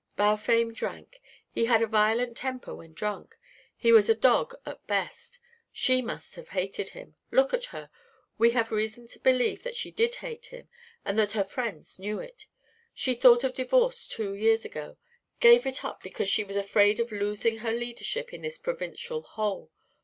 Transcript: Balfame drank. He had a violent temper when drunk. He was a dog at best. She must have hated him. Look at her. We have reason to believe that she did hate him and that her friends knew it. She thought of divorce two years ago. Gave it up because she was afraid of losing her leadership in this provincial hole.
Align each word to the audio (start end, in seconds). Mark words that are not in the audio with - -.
Balfame 0.15 0.73
drank. 0.73 1.21
He 1.51 1.65
had 1.65 1.83
a 1.83 1.85
violent 1.85 2.35
temper 2.35 2.73
when 2.73 2.93
drunk. 2.93 3.37
He 3.77 3.91
was 3.91 4.09
a 4.09 4.15
dog 4.15 4.55
at 4.65 4.87
best. 4.87 5.37
She 5.71 6.01
must 6.01 6.33
have 6.33 6.49
hated 6.49 6.89
him. 6.89 7.13
Look 7.29 7.53
at 7.53 7.65
her. 7.65 7.91
We 8.39 8.49
have 8.49 8.71
reason 8.71 9.05
to 9.09 9.19
believe 9.19 9.61
that 9.61 9.75
she 9.75 9.91
did 9.91 10.15
hate 10.15 10.47
him 10.47 10.67
and 11.05 11.19
that 11.19 11.33
her 11.33 11.43
friends 11.43 11.99
knew 11.99 12.17
it. 12.17 12.47
She 12.95 13.13
thought 13.13 13.43
of 13.43 13.53
divorce 13.53 14.07
two 14.07 14.33
years 14.33 14.65
ago. 14.65 14.97
Gave 15.39 15.67
it 15.67 15.85
up 15.85 16.01
because 16.01 16.27
she 16.29 16.43
was 16.43 16.55
afraid 16.57 16.99
of 16.99 17.11
losing 17.11 17.59
her 17.59 17.71
leadership 17.71 18.33
in 18.33 18.41
this 18.41 18.57
provincial 18.57 19.21
hole. 19.21 19.69